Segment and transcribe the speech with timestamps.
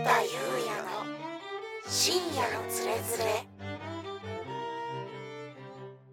[0.00, 0.28] 田裕
[0.66, 1.06] 也の
[1.86, 3.46] 深夜のつれづれ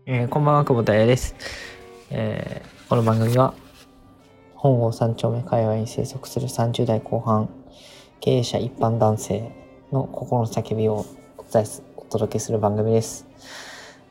[0.06, 1.36] えーこんばんは、久保田彩です。
[2.12, 3.56] えーこの番組は、
[4.54, 7.50] 本郷三丁目界隈に生息する30代後半、
[8.20, 9.52] 経営者一般男性
[9.92, 11.04] の心の叫びを
[11.38, 13.26] お伝えすお届けする番組です。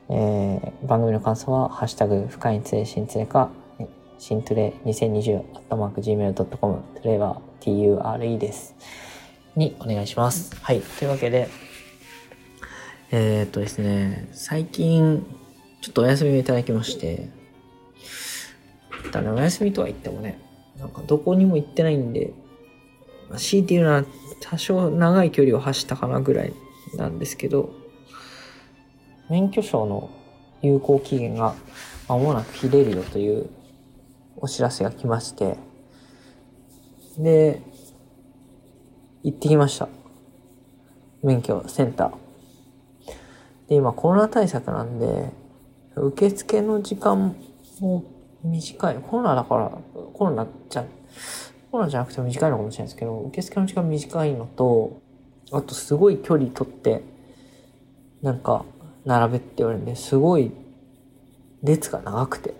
[0.08, 3.50] えー番組の感想は、ハッシュタグ、深いにつれ、新つれか、
[4.18, 8.74] 新トレ2020、アットマーク Gmail.com、トレは TURE です。
[9.56, 10.56] にお願いします。
[10.62, 10.80] はい。
[10.80, 11.48] というわけで、
[13.10, 15.26] えー、っとですね、最近、
[15.80, 17.28] ちょっとお休みをいただきまして、
[19.12, 20.38] ただね、お休みとは言ってもね、
[20.78, 22.32] なんかどこにも行ってないんで、
[23.28, 24.06] まあ、強いて言うなら
[24.40, 26.52] 多少長い距離を走ったかなぐらい
[26.94, 27.72] なんですけど、
[29.28, 30.10] 免許証の
[30.62, 31.54] 有効期限が
[32.08, 33.48] 間もなく切れるよという
[34.36, 35.56] お知らせが来まして、
[37.18, 37.62] で、
[39.22, 39.88] 行ってきました。
[41.22, 42.10] 免許センター。
[43.68, 45.32] で、今コロナ対策なんで、
[45.96, 47.36] 受付の時間
[47.80, 48.04] も
[48.42, 48.96] 短い。
[48.96, 49.70] コロナだから、
[50.14, 50.84] コロナじゃ、
[51.70, 55.00] コロナじゃなくても短いのかもしれないですけど、受付の時間短いのと、
[55.52, 57.02] あとすごい距離取って、
[58.22, 58.64] なんか、
[59.04, 60.52] 並べって言われるんで、すごい
[61.62, 62.54] 列が長くて。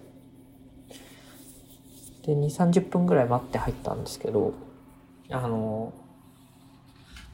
[2.26, 4.54] で、2、30分ぐらい待って入ったんですけど、
[5.30, 5.92] あの、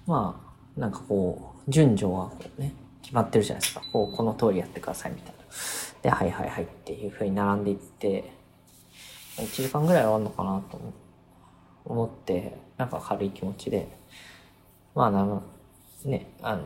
[0.07, 0.41] ま
[0.77, 3.83] あ、なんかこう、順序はこうね、決まってるじゃないですか。
[3.93, 5.37] こう、この通りやってくださいみたいな。
[6.03, 8.33] で、はいはいはいっていう風に並んでいって、
[9.37, 10.81] 1時間ぐらい終わるのかなと
[11.85, 13.89] 思って、なんか軽い気持ちで、
[14.95, 15.43] まあ、なの、
[16.05, 16.63] ね、あの、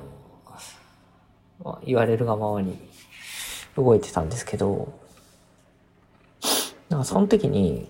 [1.65, 2.79] まあ、言われるがままに
[3.77, 4.93] 動いてたんですけど、
[6.89, 7.89] なんかその時に、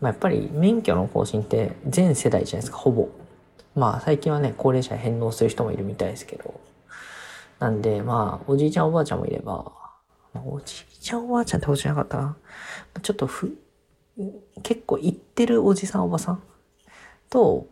[0.00, 3.08] まあ、やっぱり免許の更新って全世代じゃないですか、ほぼ。
[3.74, 6.60] まあ最近はね、高齢者に返納する人もいるみたいですけど。
[7.62, 9.70] なんで、まあ、おじいちゃんおばあちゃんもいれば、
[10.34, 12.36] おじいちゃんおばあちゃんってことじゃなかったな。
[13.02, 13.56] ちょっとふ、
[14.64, 16.42] 結構行ってるおじさんおばさん
[17.30, 17.68] と、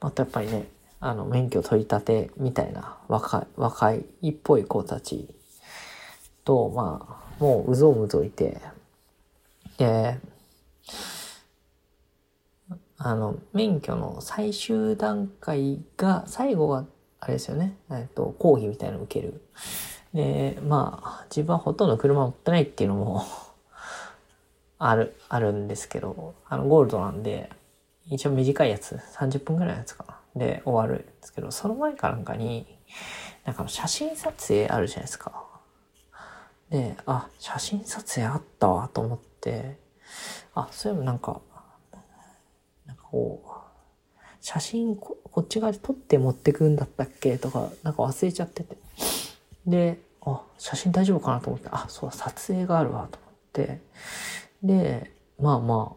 [0.00, 0.68] またやっぱりね、
[1.00, 5.34] あの、免許取り立てみたいな若い、若いっぽい子たち
[6.44, 8.60] と、まあ、もううぞうむぞいて、
[9.78, 10.20] で、
[13.04, 16.84] あの、免許の最終段階が、最後が、
[17.18, 19.42] あれですよね、えっと、講義みたいなのを受ける。
[20.14, 23.24] で、まあ、自分はほとんど車持ってないっていうのも、
[24.78, 27.50] ある、あるんですけど、あの、ゴールドなんで、
[28.06, 30.20] 一応短いやつ、30分ぐらいのやつかな。
[30.36, 32.78] で、終わるんですけど、その前かなんかに、
[33.44, 35.44] なんか写真撮影あるじゃないですか。
[36.70, 39.76] で、あ、写真撮影あったわと思って、
[40.54, 41.40] あ、そういえば、なんか
[43.12, 43.48] こう、
[44.40, 47.38] 写真こっち側で撮って持ってくんだったっけ？
[47.38, 48.76] とか、なんか忘れちゃってて。
[49.66, 53.80] で、あ、写真大丈夫かなと思って、あ、そうだ、撮影があるわと思って。
[54.62, 55.96] で、まあまあ、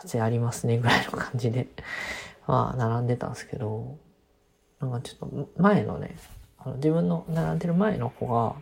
[0.00, 1.66] 撮影ありますねぐらいの感じで、
[2.46, 3.98] まあ、並んでたんですけど、
[4.80, 6.16] なんかちょっと前のね、
[6.58, 8.54] あの自分の並んでる前の子が、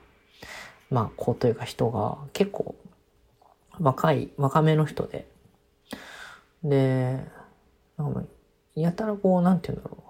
[0.91, 2.75] まあ、子というか人が結構
[3.79, 5.29] 若い、若めの人で、
[6.69, 7.25] で、
[7.97, 8.23] なんか
[8.75, 10.07] やたらこう、なんて言うんだろう。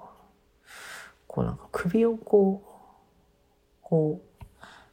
[1.27, 4.45] こうなんか首をこう、こう、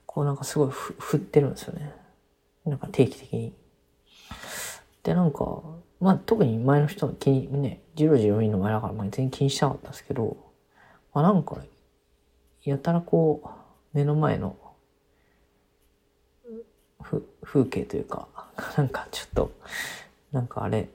[0.06, 1.94] こうなんかすごいふ振ってるんですよね。
[2.66, 3.53] なんか定期的に。
[5.03, 5.62] で、なんか、
[6.00, 10.38] まあ特に前の人は気に、ね、ジロジロ見るの前だから、まあ全然気にしなかったんですけど、
[11.13, 11.57] まあなんか、
[12.63, 14.57] やたらこう、目の前の、
[17.01, 18.28] ふ、風景というか、
[18.78, 19.51] なんかちょっと、
[20.31, 20.90] なんかあれ、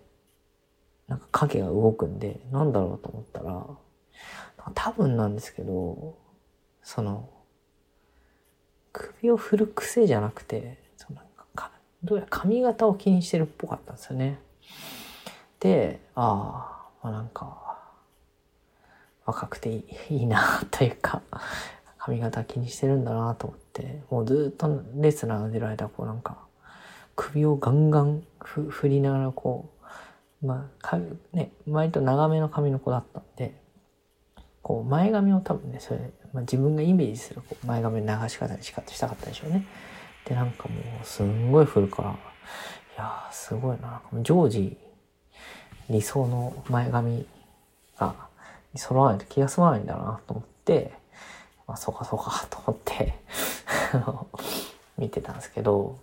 [1.09, 3.67] なんか影が動くんで、なんだろうと思ったら、
[4.75, 6.17] 多分なんですけど、
[6.83, 7.29] その、
[8.93, 11.21] 首を振る癖じゃなくて、その
[12.05, 14.39] どうやら髪型を気にしてるっぽかったんですよね。
[15.61, 17.79] で、ああ、まあ、なんか、
[19.27, 21.23] 若くていいいいなというか、
[21.99, 26.39] 髪型気にしてるんだなと思って、もうずっと列並んでる間、こうなんか、
[27.17, 29.78] 首をガンガンふ振りながらこう、
[30.43, 30.99] まあ、か
[31.33, 33.61] ね、割と長めの髪の子だったんで、
[34.63, 39.65] こう前髪を多分ね、それ、まあ、自分がイメージするこう前髪の流し方にしかしたかったでしょうね。
[40.25, 42.15] で、なんかもうすんごい振るから、い
[42.97, 44.03] やーすごいな。
[44.23, 44.77] 常時
[45.91, 47.27] 理想の前髪
[47.99, 48.15] が
[48.77, 50.93] 揃わないと気が済まないんだなと思って、
[51.67, 53.15] まあそうかそうかと思って
[54.99, 55.99] 見てたんですけど、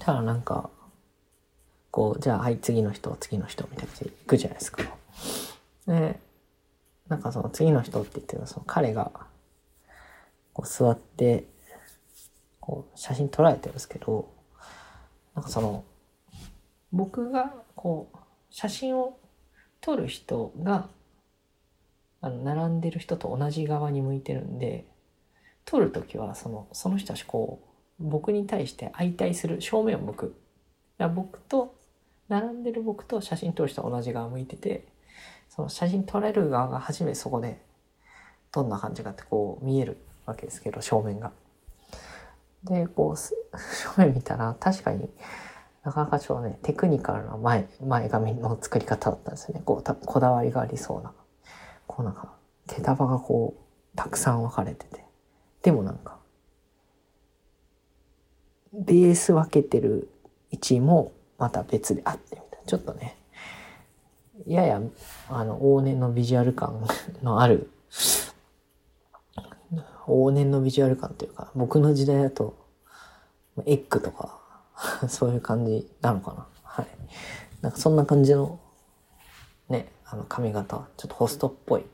[0.00, 0.70] ただなんか、
[1.90, 4.82] こう、じゃあはい次の人、次の人みたいな感じで行くじゃないですか。
[5.86, 6.20] で、
[7.08, 9.10] なんかその次の人って言ってるその彼が、
[10.52, 11.44] こう座って、
[12.60, 14.28] こう写真撮られてるんですけど、
[15.34, 15.84] なんかその、
[16.92, 18.18] 僕がこう、
[18.50, 19.18] 写真を
[19.80, 20.88] 撮る人が、
[22.20, 24.86] あの、並んでる人と同じ側に向いてるんで、
[25.64, 27.60] 撮るときは、その、その人たちこ
[28.00, 30.34] う、僕に対して相対する正面を向く。
[31.14, 31.77] 僕と、
[32.28, 34.86] 並んでる僕と写真撮る人は同じ側向いてて、
[35.48, 37.60] その写真撮れる側が初めそこで、
[38.52, 41.32] どんな感じかってこう見えるわけですけど、正面が。
[42.64, 43.32] で、こう、 正
[43.98, 45.08] 面見たら確かに
[45.88, 49.62] なかなかちょっとね、テクニカルな前、前髪の作り方だったんですよね。
[49.64, 51.14] こう、たこだわりがありそうな。
[51.86, 52.34] こうなんか、
[52.66, 55.04] 手束がこう、たくさん分かれてて。
[55.62, 56.18] でもなんか、
[58.72, 60.10] ベース分けてる
[60.50, 62.58] 位置もまた別であってみた。
[62.66, 63.16] ちょっとね、
[64.46, 64.80] やや、
[65.30, 66.84] あの、往年のビジュアル感
[67.22, 67.70] のある、
[70.06, 72.56] 往年のビジュアル感というか、僕の時代だと、
[73.66, 74.38] エッグとか、
[75.08, 76.46] そういう感じなのかな。
[76.62, 76.86] はい。
[77.62, 78.58] なんかそんな感じの、
[79.68, 81.84] ね、あの髪型、ちょっとホストっぽい、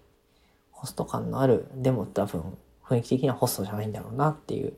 [0.71, 4.75] ホスト感のある、でも多分雰囲気的にはホストじゃないんだろうなっていう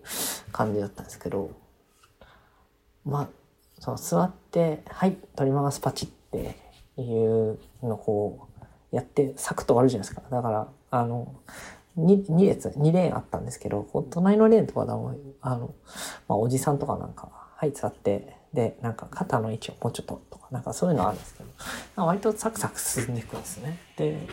[0.52, 1.50] 感じだったんですけど、
[3.04, 3.28] まあ、
[3.78, 6.56] その座って、はい、取ります、パチって
[6.96, 8.48] いうのをこ
[8.92, 10.22] う、やって、サクッと終わるじゃないですか。
[10.30, 11.34] だから、あの、
[11.98, 15.74] 2, 2列、2レーンあったんですけど、こう隣のレーンとかでも、あの、
[16.28, 21.42] まあ、おじさんとかなんか、はい、座って、で、なんか肩の位置をもうちょっととか、なんかそういうのあるんですけ
[21.96, 23.78] ど、割とサクサク進んでいくんですね。
[23.96, 24.26] で、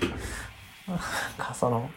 [0.87, 0.97] なん
[1.37, 1.89] かその、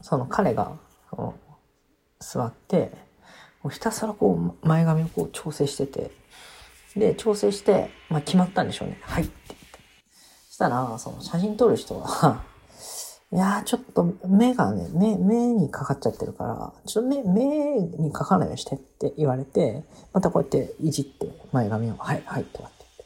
[0.00, 0.72] その彼が、
[1.10, 1.34] その
[2.18, 2.92] 座って、
[3.62, 6.10] もうひたすらこう前髪をこう調整してて、
[6.96, 8.98] で、調整して、まあ決まったんでしょうね。
[9.02, 9.78] はいって言って。
[10.50, 12.44] したら、その写真撮る人は、
[13.32, 23.04] いやーちょっと目がね、目、目にかかっちゃってるから、ちょっと目、目にかかないようにしてって言われて、またこうやっていじって前髪を、はい、はい、とかってって。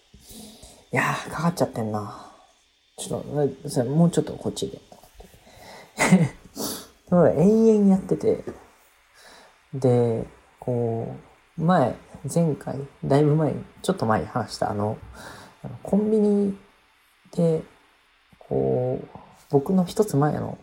[0.93, 2.31] いやーかかっちゃってんな。
[2.97, 3.23] ちょっ
[3.62, 5.03] と、それもうちょっとこっちで、とか
[6.07, 6.35] って。
[7.11, 8.45] そう延々やってて、
[9.75, 10.27] で、
[10.64, 11.14] こ
[11.58, 11.94] う、前、
[12.32, 14.96] 前回、だいぶ前、ちょっと前に話したあの、
[15.82, 16.58] コンビニ
[17.37, 17.62] で、
[18.38, 19.19] こう、
[19.50, 20.58] 僕の一つ前の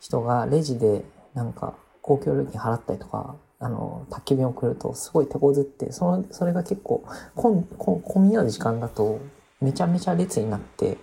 [0.00, 1.04] 人がレジで
[1.34, 7.04] なんか公共料金払ったりとか、あの、宅急便送るとすごい手こずって、その、それが結構、
[7.34, 9.20] こん、こん、混み合う時間だと、
[9.60, 10.96] めちゃめちゃ列になって、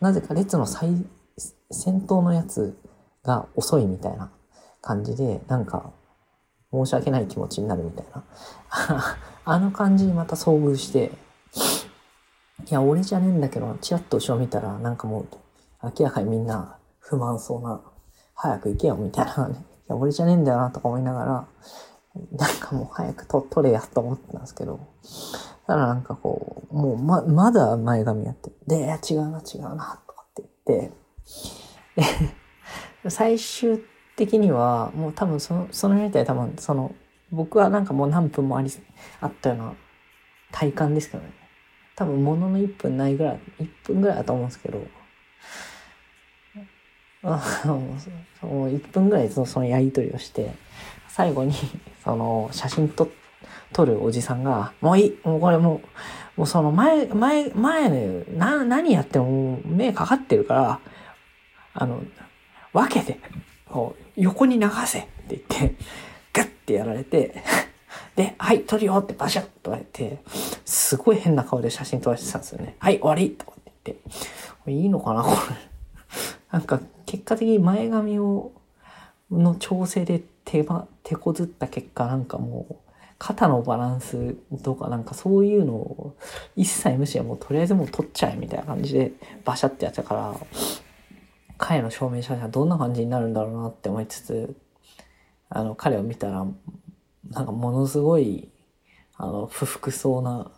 [0.00, 1.04] なぜか列の最、
[1.70, 2.76] 先頭のやつ
[3.24, 4.30] が遅いみたいな
[4.80, 5.90] 感じで、なんか、
[6.74, 8.24] 申し訳ない気持ちになるみたいな。
[9.46, 11.12] あの感じにまた遭遇して、
[12.70, 15.26] いや、俺じゃねえんだけど、チラッと後ろ見たら、なんかもう、
[15.82, 17.80] 明らかにみんな不満そうな、
[18.34, 19.54] 早く行けよ、みたいな、ね。
[19.54, 21.46] いや、俺じゃねえんだよな、とか思いながら、
[22.32, 24.80] なんかもう早くと取れや、と思ってたんですけど、
[25.66, 30.92] ただなんかこう、もうま、まだ前髪やって、で、違うな、違うな、とかって言って、
[33.02, 33.78] で、最終
[34.16, 36.94] 的には、もう多分その、そのやりたい多分、その、
[37.30, 38.70] 僕はなんかもう何分もあり、
[39.20, 39.74] あったような
[40.52, 41.32] 体感ですけどね。
[41.96, 44.86] 多分ものの1分ないぐらい、1分ぐらいだと思うんですけど、
[47.22, 47.96] あの、
[48.40, 50.52] その1分ぐらいそのそのやりとりをして、
[51.08, 51.54] 最後に、
[52.04, 53.10] その、写真撮、
[53.72, 55.80] 撮るおじさんが、もういいもうこれも
[56.36, 60.80] う、もうその前、前、前ね、な、何やってももう目かかってるから、
[61.74, 62.02] あの、
[62.72, 63.18] 分けて、
[63.66, 65.74] こう、横に流せって言って、
[66.32, 67.42] ガッてやられて、
[68.16, 70.18] で、はい、撮るよってバシャッと言われて、
[70.64, 72.76] すごい変な顔で写真撮らせてたんですよね。
[72.78, 75.36] はい、終わりとかって言って、これいいのかなこれ。
[76.52, 78.52] なんか、結果的に前髪を、
[79.30, 82.76] の調整で手ば、手こずった結果、なんかもう、
[83.18, 86.16] 肩のバランスとかなんかそういうのを
[86.56, 89.12] 一切無視はもうとりあえずもう撮っちゃえみたいな感じで
[89.44, 90.34] バシャってやったから、
[91.58, 94.56] 彼の証明写真はどんな感じになるんだろうなって思いつつ、
[95.48, 96.46] あの、彼を見たら、
[97.30, 98.48] なんかものすごい、
[99.16, 100.50] あの、不服そうな、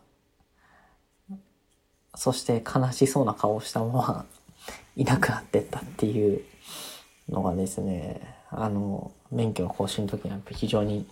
[2.14, 4.26] そして悲しそうな顔をしたまま、
[4.96, 6.42] いなくなってったっていう
[7.28, 11.06] のがですね、あの、免許の更新の時には非常に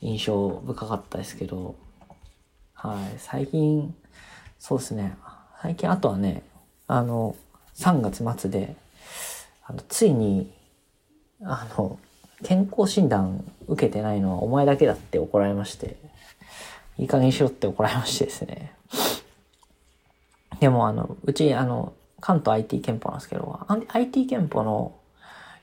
[0.00, 1.74] 印象深かったですけど、
[2.74, 3.94] はい、最近、
[4.58, 5.16] そうですね、
[5.62, 6.42] 最近あとはね、
[6.86, 7.34] あの、
[7.74, 8.76] 3月末で、
[9.68, 10.52] あの、ついに、
[11.42, 11.98] あの、
[12.42, 15.96] 健康診断受けてないのはお前だけだって怒られまして、
[16.98, 18.72] いい加減にしろって怒られましてですね。
[20.60, 24.94] でもあの、うちあの、関東 IT 憲法なんですけど、IT 憲法の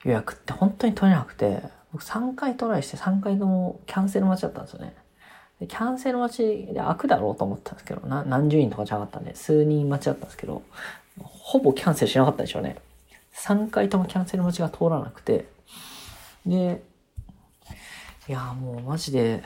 [0.04, 4.94] 予約って本当に取れなくて、僕3回トライして3回ともキャンセル待ちだったんですよね。
[5.60, 10.62] でキャンセル待ちで開くだろうと思ったんですけど、何十人とかじゃなかったんで、数人待ちだったんですけど、
[11.22, 12.76] ほぼキャンセルしなかったでしょうね。
[13.34, 15.46] 3回ともキャンセル待ちが通らなくて、
[16.46, 16.82] で、
[18.28, 19.42] いや、もうマジで、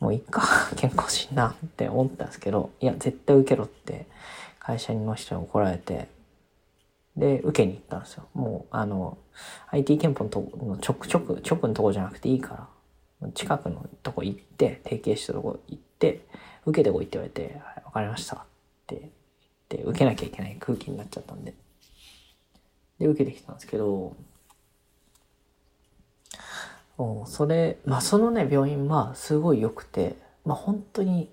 [0.00, 0.42] もういっか、
[0.76, 4.06] 健康診断って思ったんですけど、いや、絶対受けろって
[4.58, 6.08] 会社の人に怒られて、
[7.16, 8.26] で、受けに行ったんですよ。
[8.34, 9.16] もう、あの、
[9.68, 12.68] IT 憲法のとこの直、直、直のとこじゃなくていいか
[13.22, 16.26] ら、近くのとこ行って、提携したとこ行って、
[16.66, 18.40] 受けてこいって言われて、はい、わかりましたっ
[18.86, 19.10] て
[19.66, 21.54] って、受けなきゃいけない空気になっちゃったんで。
[22.98, 24.16] で、受けてきたんですけど、
[26.98, 31.30] おそれ、まあそのね、病院はすごい良くて、まあ本当に、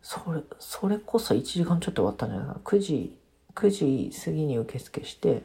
[0.00, 2.60] それ、それこそ1時間ちょっと終わったんじゃないかな。
[2.60, 3.16] 9時、
[3.54, 5.42] 9時過ぎに受付して、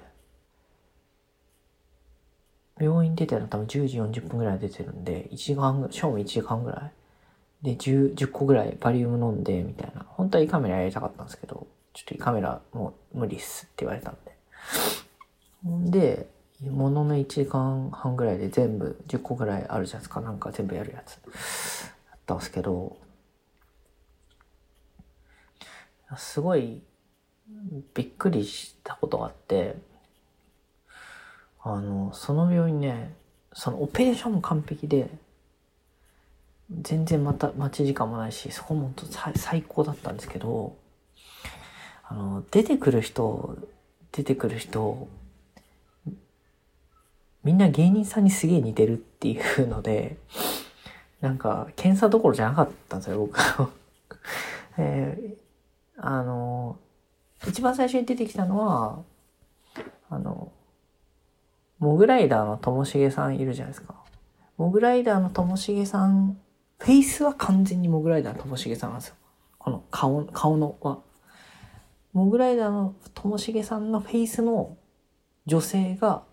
[2.79, 7.00] 病院出てるの多分10時40分ぐらい出てるんで、1時間、正味1時間ぐらい。
[7.63, 10.05] で、10、10個ぐらいバリウム飲んで、みたいな。
[10.09, 15.91] 本当は胃カメラやりたかったんですけど、ちょっと胃カメラもう無理っすって言われたんで。
[15.91, 16.27] で、
[16.69, 20.21] ものの1時間半ぐらいで全部10個ぐらいあるじゃないですか。
[20.21, 21.17] なんか全部やるやつ。
[21.17, 22.97] だったんですけど、
[26.17, 26.81] すごい
[27.93, 29.75] びっくりしたことがあって、
[31.63, 33.13] あの、その病院ね、
[33.53, 35.09] そのオペレーションも完璧で、
[36.79, 40.77] 全然また待ち時間もないし、そこも本当最高だったんですけど、
[42.07, 43.57] あの、出てくる人、
[44.11, 45.07] 出てくる人、
[47.43, 50.17] みんな芸人さんにすげえ似てるっていうので、
[51.21, 53.39] なんか、検査どころじゃなかったんですよ、僕。
[54.77, 56.77] えー、あの、
[57.47, 58.99] 一番最初に出てきたのは、
[60.09, 60.51] あの、
[61.79, 63.95] モグライダーのともしげさんいるじゃないですか。
[64.57, 66.37] モグライダーのともしげさん、
[66.81, 69.15] フェイスは完全にモグライダーともしげさんなんですよ。
[69.59, 70.99] この顔、顔のは。
[72.13, 74.77] モグライダーのともしげさんのフェイスの
[75.45, 76.23] 女性が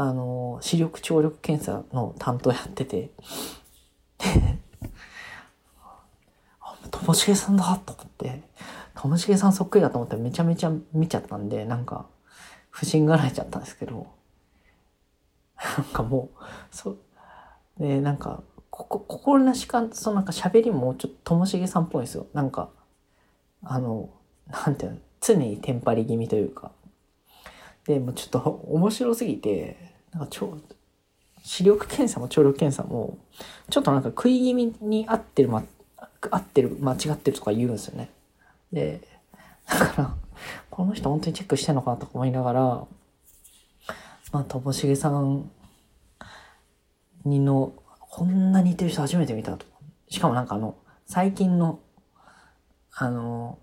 [0.00, 3.10] あの、視力聴力検査の担当やってて、
[6.92, 8.44] ともしげさんだと思って、
[8.94, 12.06] ともしげさんそっくりだと思ってめちゃめちゃ見ちゃったんで、なんか、
[12.70, 14.06] 不審がられちゃったんですけど、
[15.78, 16.36] なんかもう、
[16.70, 16.98] そう、
[17.78, 18.44] で、なんか、
[18.78, 22.26] ここ、心なしか、そのなんか喋りもちょっとともしげさんっぽいんですよ。
[22.32, 22.70] なんか、
[23.64, 24.08] あの、
[24.46, 26.70] なんていうの、常にテンパり気味というか、
[27.86, 29.76] で、もちょっと面白すぎて、
[30.12, 30.56] なんか超、
[31.42, 33.18] 視力検査も聴力検査も、
[33.68, 35.64] ちょっとなんか食い気味に合ってる、ま、
[36.30, 38.10] 合ってる、間違ってるとか言うんですよね。
[38.72, 39.00] で、
[39.66, 40.14] だから、
[40.70, 42.86] この人本当にチェックしてんのかなとか思いながら、
[44.30, 45.50] まあ、ともしげさん
[47.24, 47.72] にの、
[48.10, 49.66] こんな似てる人初めて見たと。
[50.08, 51.80] しかもなんかあの、最近の、
[52.94, 53.58] あの、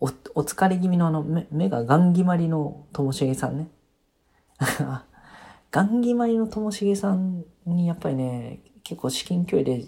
[0.00, 3.68] お、お疲れ気味のあの、目、目がガン決まりのともしげさんね。
[5.70, 9.84] ガン決まりのともしげさんにやっぱりね、結構至近距離で、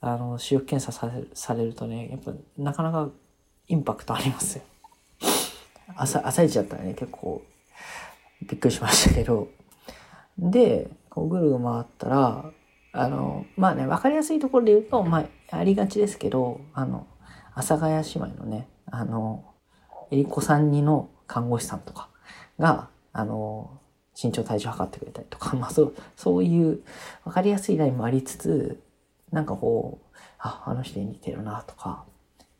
[0.00, 3.10] あの、視力検査されされるとね、やっぱなかなか
[3.68, 4.64] インパクトありますよ。
[5.96, 7.42] 朝、朝一だったらね、結構
[8.42, 9.48] びっくりしましたけど。
[10.38, 12.52] で、こうぐるぐる回ったら、
[12.92, 17.06] あの、まあね、わかりやすいところで言うと、まあ、ありがちですけど、あの、
[17.54, 19.44] 阿佐ヶ谷姉妹のね、あの、
[20.10, 22.08] えりこさんにの看護師さんとか
[22.58, 23.78] が、あの、
[24.20, 26.82] 身長体重測ってくれたりとか、 まあそう、そういう
[27.24, 28.82] 分かりやすいラインもありつつ、
[29.30, 32.04] なんかこう、あ、あの人に似てるなとか、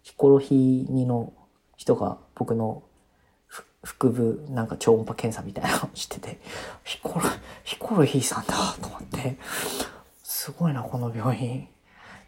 [0.03, 1.33] ヒコロヒーにの
[1.77, 2.83] 人が僕の
[3.83, 6.39] 腹部なんか超音波検査みたいなのをしてて、
[6.85, 7.25] ヒコロ、
[7.65, 9.39] ヒコロヒーさんだと思って、
[10.49, 11.69] すごいな、この病院。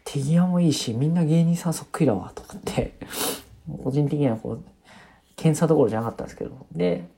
[0.03, 2.93] 手際もいいし、みんな芸人さんそっくりだわ、と思って、
[3.83, 4.63] 個人的にはこう、
[5.35, 7.09] 検査どころじゃなかったんですけど、で、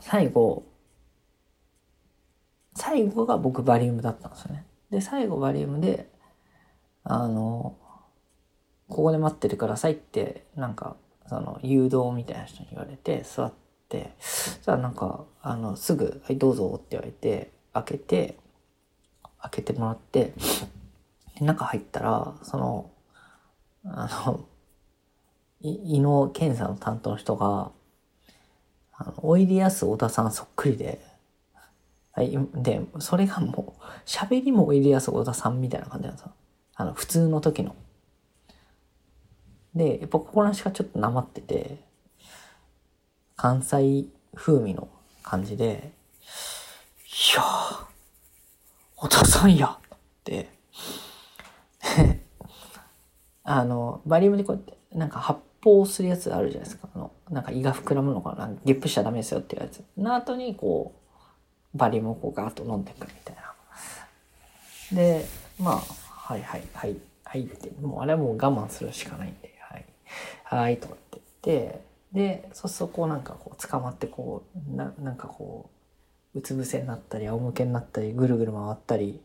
[0.00, 0.64] 最後、
[2.74, 4.66] 最後が僕バリウムだったんですよね。
[4.90, 6.10] で、最後バリウムで、
[7.04, 7.76] あの、
[8.88, 10.96] ここで待っててくださいって、なんか、
[11.28, 13.52] その、誘導みたいな人に言われて、座っ
[13.88, 18.36] て、そしたらなんか、あの、すぐ、はい、どうぞって言われて、開けて、
[19.42, 20.32] 開けてもらって、
[21.40, 22.90] 中入ったら、その、
[23.84, 24.44] あの、
[25.60, 27.70] 胃の検査の担当の人が、
[28.92, 31.00] あの、おいでやす小田さんそっくりで、
[32.12, 36.32] はい、で、それがもう、喋りもおいでやす小田さんみたいな感じなんですよ。
[36.74, 37.76] あの、普通の時の。
[39.74, 41.84] で、やっぱ心なしかちょっとなまってて、
[43.36, 44.88] 関西風味の
[45.22, 45.92] 感じで、
[47.04, 47.87] いやー、
[49.00, 50.48] お父さんやって、
[53.44, 56.88] あの、バリウムでこうやって、なんか発泡するやつあるじゃないですか。
[56.94, 58.50] あの、なんか胃が膨らむのかな。
[58.64, 59.84] ゲップしちゃダメですよっていうやつ。
[59.96, 60.94] の後に、こ
[61.74, 63.54] う、バリウムをこうガーッと飲んでいくみたいな。
[64.96, 65.24] で、
[65.60, 69.86] まあ、はいはいはい、はいって、もうあれはもう我慢するしかないんで、はい。
[70.42, 75.77] はいとかって言って、で、そうするとこうなんかこう捕まってこう、ななんかこう、
[76.38, 79.20] うつ伏せになったり、仰向けになったり、ぐるぐる回ったり、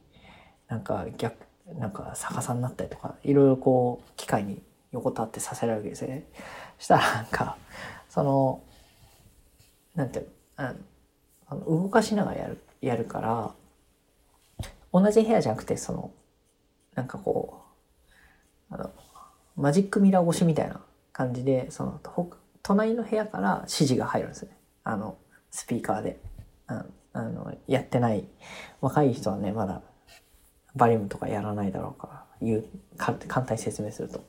[0.67, 1.36] なんか逆、
[1.77, 6.25] なんか逆さになったりとか、いろいろこう、機械に横たわってさせられるわけですね。
[6.79, 7.58] したらなんか、
[8.10, 8.62] その、
[9.96, 10.25] なんていう
[10.58, 10.70] の、
[11.48, 13.53] あの動かしながらやる、やるから、
[14.91, 16.12] 同じ部屋じゃなくて、その、
[16.96, 17.63] なんかこ
[18.72, 18.91] う、あの、
[19.55, 22.00] マジックミラー越しみたいな感じで、その、
[22.63, 24.58] 隣の部屋から指示が入るんですね。
[24.84, 25.17] あの、
[25.51, 26.20] スピーカーで。
[26.67, 28.27] ああの、やってない、
[28.82, 29.82] 若い人はね、まだ、
[30.75, 32.65] バリウムとかやらないだろうから、言う、
[32.98, 34.22] か簡単に説明すると。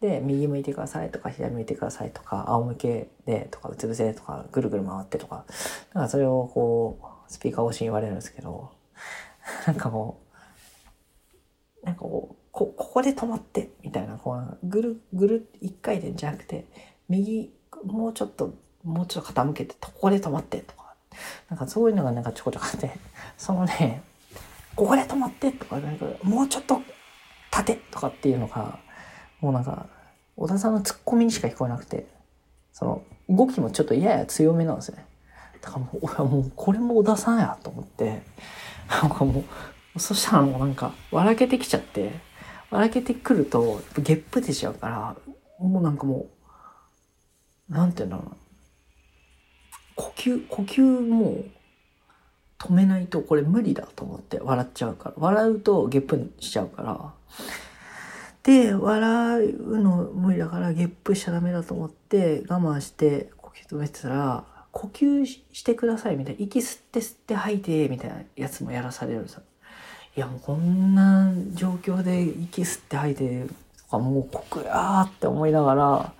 [0.00, 5.44] で、右向いてくださいとか、左向いてくださいとか、仰向けでとか、うつ伏せでとか、ぐるぐる回ってとか、
[5.94, 6.98] なんかそれをこ
[7.28, 8.72] う、スピーカー越しに言われるんですけど、
[9.66, 10.20] なんかも
[11.82, 16.66] う、なんかこう、こ、ここで止まって、みたいな、こう、ぐる、ぐる、一回転じゃなくて、
[17.08, 20.81] 右、もうちょっと、もうちょっと傾けて、ここで止まって、とか、
[21.48, 22.90] なんかそういうのがなんかちょこちょこあって、
[23.36, 24.02] そのね、
[24.74, 26.80] ここで止まって、とか、なんか、もうちょっと、
[27.52, 28.78] 立て、とかっていうのが、
[29.40, 29.86] もうなんか、
[30.36, 32.06] 小田さんのツッコミにしか聞こえなくて、
[32.72, 35.06] その、動きもちょっとやや強めなんですよね。
[35.60, 38.22] だからもう、俺はもう、これも小田さんやと思って、
[38.88, 39.44] なんかも
[39.94, 42.12] う、そしたらもうなんか、笑けてきちゃって、
[42.70, 45.16] 笑けてくると、ゲップ出ちゃうから、
[45.58, 46.26] もうなんかも
[47.68, 48.36] う、なんていうんだろうな。
[49.96, 51.44] 呼吸、呼吸も、
[52.58, 55.14] 止めないとこれ無理だと思って笑っちゃうから。
[55.16, 57.12] 笑うとゲップしちゃうから。
[58.44, 66.44] で、笑うの無理だからゲップしちゃダメだと思って我慢して呼吸止めてたら、呼吸してくださいみたいな。
[66.44, 69.42] 息吸って吸って吐いてみたいなやつもやらされるんですよ。
[70.16, 73.46] いやもうこんな状況で息吸って吐いて
[73.78, 76.12] とかもう酷やーって思いながら、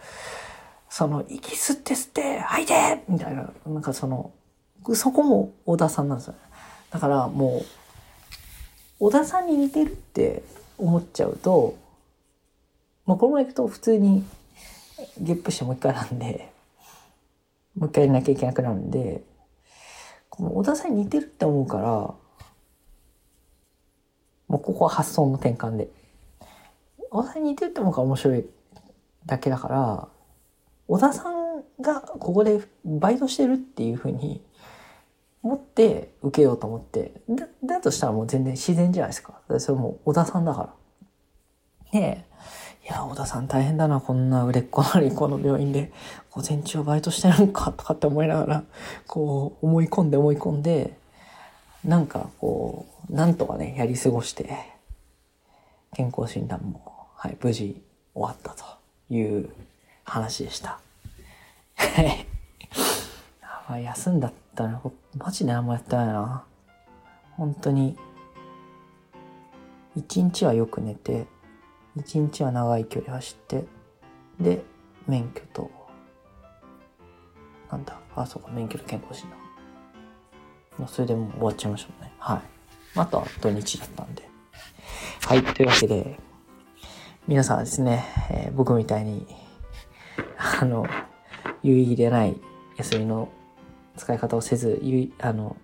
[0.92, 4.30] その息吸って吸って吐いてみたいな、なんかその、
[4.94, 6.34] そこも小田さんなんですよ。
[6.90, 7.64] だからもう、
[8.98, 10.42] 小田さんに似てるって
[10.76, 11.78] 思っちゃうと、
[13.06, 14.22] まあこのままいくと普通に
[15.18, 16.52] ゲップしてもう一回なんで、
[17.74, 19.22] もう一回やらなきゃいけなくなるんで、
[20.28, 22.18] この小田さんに似てるって思うから、も
[24.50, 25.88] うここは発想の転換で。
[27.08, 28.44] 小田さんに似てるって思うから面白い
[29.24, 30.08] だけだから、
[30.92, 34.42] 小田さんがここでバイトしてるっていうふうに
[35.40, 39.40] 持って受けようと思って、だ、だとしたらもう全然自然じゃないですか。
[39.58, 40.74] それもう小田さんだか
[41.94, 41.98] ら。
[41.98, 42.26] ね
[42.84, 45.92] え、いや、小田さん大変だな、こんな売れっ子なのにこの病院で
[46.30, 48.64] 午前中バイトしてるのかとかって思いながら、
[49.06, 50.98] こう思い込んで思い込んで、
[51.86, 54.58] なんかこう、なんとかね、やり過ごして、
[55.94, 56.82] 健康診断も、
[57.14, 58.62] はい、無事終わったと
[59.08, 59.48] いう
[60.04, 60.80] 話でした。
[61.76, 62.26] はい。
[63.68, 64.80] まあ、休んだったら、
[65.16, 66.44] マジで何もやってないな。
[67.36, 67.96] 本当に、
[69.96, 71.26] 一日はよく寝て、
[71.96, 73.64] 一日は長い距離走って、
[74.40, 74.64] で、
[75.06, 75.70] 免許と、
[77.70, 79.28] なんだ、あ、そうか、免許と健康診
[80.78, 80.88] 断。
[80.88, 82.12] それでもう終わっちゃいましたもんね。
[82.18, 82.40] はい。
[82.98, 84.28] あとは土日だったんで。
[85.26, 86.18] はい、というわけで、
[87.28, 89.26] 皆さんはですね、えー僕みたいに、
[90.62, 90.86] あの、
[91.64, 92.40] 有意義でない
[92.76, 93.28] 休みの
[93.96, 95.56] 使い方をせず、有意あの、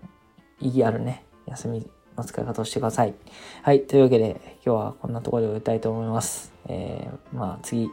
[0.61, 3.15] 意義あるね、休みの使い方をしてください。
[3.63, 6.53] はい、というわけで、今日はこんなところで終えたいと思います。
[6.67, 7.89] えー、まあ次、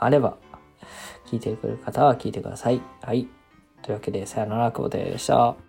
[0.00, 0.36] あれば、
[1.26, 2.82] 聞いてくれる方は聞いてください。
[3.02, 3.28] はい。
[3.82, 5.67] というわけで、さよなら、久保田でした。